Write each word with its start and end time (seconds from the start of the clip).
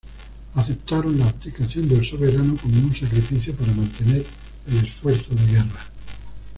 Aceptaron 0.55 1.19
la 1.19 1.27
abdicación 1.27 1.87
del 1.87 2.03
soberano 2.09 2.55
como 2.59 2.73
un 2.73 2.91
sacrificio 2.95 3.53
para 3.53 3.71
mantener 3.73 4.25
el 4.65 4.77
esfuerzo 4.87 5.35
de 5.35 5.45
guerra. 5.45 5.79